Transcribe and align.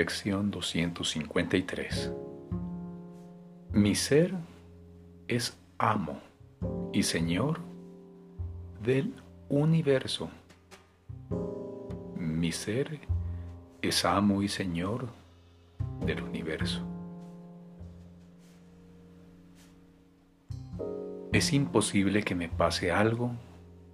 Lección 0.00 0.50
253 0.50 2.10
Mi 3.74 3.94
ser 3.94 4.32
es 5.28 5.58
amo 5.76 6.22
y 6.90 7.02
Señor 7.02 7.60
del 8.82 9.14
universo. 9.50 10.30
Mi 12.16 12.50
ser 12.50 12.98
es 13.82 14.06
amo 14.06 14.42
y 14.42 14.48
Señor 14.48 15.06
del 16.06 16.22
universo. 16.22 16.80
Es 21.30 21.52
imposible 21.52 22.22
que 22.22 22.34
me 22.34 22.48
pase 22.48 22.90
algo 22.90 23.32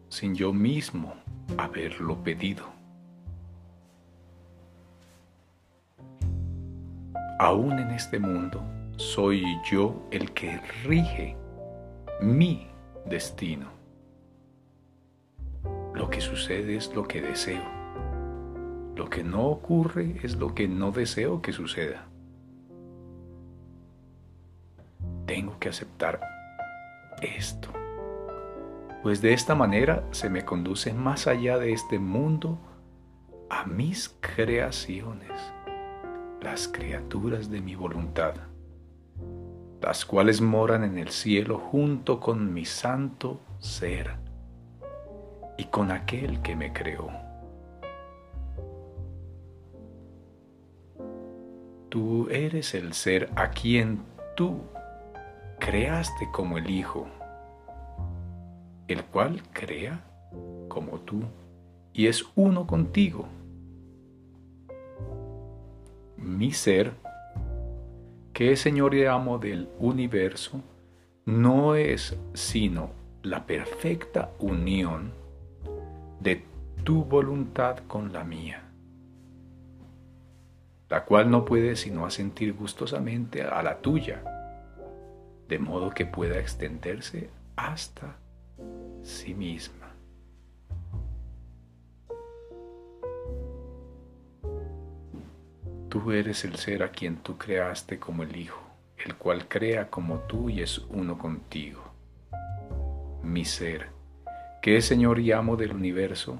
sin 0.08 0.36
yo 0.36 0.52
mismo 0.52 1.14
haberlo 1.58 2.22
pedido. 2.22 2.75
Aún 7.38 7.78
en 7.78 7.90
este 7.90 8.18
mundo 8.18 8.62
soy 8.96 9.44
yo 9.70 10.06
el 10.10 10.32
que 10.32 10.58
rige 10.84 11.36
mi 12.20 12.66
destino. 13.04 13.66
Lo 15.94 16.08
que 16.08 16.20
sucede 16.20 16.76
es 16.76 16.94
lo 16.94 17.06
que 17.06 17.20
deseo. 17.20 17.64
Lo 18.94 19.10
que 19.10 19.22
no 19.22 19.46
ocurre 19.46 20.16
es 20.22 20.36
lo 20.36 20.54
que 20.54 20.66
no 20.66 20.92
deseo 20.92 21.42
que 21.42 21.52
suceda. 21.52 22.06
Tengo 25.26 25.58
que 25.58 25.68
aceptar 25.68 26.20
esto, 27.20 27.68
pues 29.02 29.20
de 29.22 29.32
esta 29.32 29.54
manera 29.54 30.04
se 30.10 30.30
me 30.30 30.44
conduce 30.44 30.92
más 30.92 31.26
allá 31.26 31.58
de 31.58 31.72
este 31.72 31.98
mundo 31.98 32.58
a 33.48 33.64
mis 33.64 34.16
creaciones, 34.20 35.30
las 36.46 36.68
criaturas 36.68 37.50
de 37.50 37.60
mi 37.60 37.74
voluntad 37.74 38.34
las 39.82 40.04
cuales 40.04 40.40
moran 40.40 40.84
en 40.84 40.96
el 40.96 41.08
cielo 41.10 41.58
junto 41.58 42.20
con 42.20 42.54
mi 42.54 42.64
santo 42.64 43.40
ser 43.58 44.14
y 45.58 45.64
con 45.64 45.90
aquel 45.90 46.40
que 46.42 46.54
me 46.54 46.72
creó. 46.72 47.10
Tú 51.88 52.28
eres 52.30 52.74
el 52.74 52.92
ser 52.92 53.28
a 53.34 53.50
quien 53.50 54.04
tú 54.36 54.60
creaste 55.58 56.28
como 56.32 56.58
el 56.58 56.70
Hijo, 56.70 57.08
el 58.86 59.04
cual 59.04 59.42
crea 59.52 60.00
como 60.68 61.00
tú 61.00 61.22
y 61.92 62.06
es 62.06 62.24
uno 62.36 62.68
contigo. 62.68 63.26
Mi 66.26 66.50
ser 66.50 66.92
que 68.32 68.50
es 68.50 68.60
Señor 68.60 68.96
y 68.96 69.06
amo 69.06 69.38
del 69.38 69.68
universo, 69.78 70.60
no 71.24 71.76
es 71.76 72.18
sino 72.34 72.90
la 73.22 73.46
perfecta 73.46 74.32
unión 74.40 75.12
de 76.18 76.44
tu 76.82 77.04
voluntad 77.04 77.78
con 77.86 78.12
la 78.12 78.24
mía, 78.24 78.64
la 80.90 81.04
cual 81.04 81.30
no 81.30 81.44
puede 81.44 81.76
sino 81.76 82.04
asentir 82.04 82.54
gustosamente 82.54 83.42
a 83.42 83.62
la 83.62 83.78
tuya, 83.78 84.22
de 85.48 85.60
modo 85.60 85.90
que 85.90 86.06
pueda 86.06 86.40
extenderse 86.40 87.30
hasta 87.54 88.16
sí 89.02 89.32
misma. 89.32 89.85
Tú 95.96 96.12
eres 96.12 96.44
el 96.44 96.56
ser 96.56 96.82
a 96.82 96.90
quien 96.90 97.16
tú 97.16 97.38
creaste 97.38 97.98
como 97.98 98.22
el 98.22 98.36
Hijo, 98.36 98.60
el 99.02 99.14
cual 99.14 99.48
crea 99.48 99.88
como 99.88 100.18
tú 100.18 100.50
y 100.50 100.60
es 100.60 100.78
uno 100.90 101.16
contigo. 101.16 101.82
Mi 103.22 103.46
ser, 103.46 103.88
que 104.60 104.76
es 104.76 104.84
Señor 104.84 105.18
y 105.20 105.32
amo 105.32 105.56
del 105.56 105.72
universo, 105.72 106.38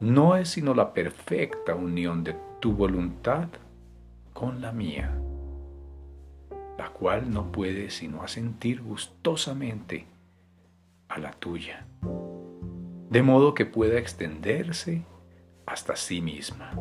no 0.00 0.36
es 0.36 0.50
sino 0.50 0.74
la 0.74 0.92
perfecta 0.92 1.74
unión 1.74 2.24
de 2.24 2.36
tu 2.60 2.74
voluntad 2.74 3.48
con 4.34 4.60
la 4.60 4.70
mía, 4.70 5.16
la 6.76 6.90
cual 6.90 7.30
no 7.30 7.50
puede 7.50 7.88
sino 7.88 8.22
asentir 8.22 8.82
gustosamente 8.82 10.04
a 11.08 11.18
la 11.18 11.30
tuya, 11.30 11.86
de 13.08 13.22
modo 13.22 13.54
que 13.54 13.64
pueda 13.64 13.98
extenderse 13.98 15.06
hasta 15.64 15.96
sí 15.96 16.20
misma. 16.20 16.72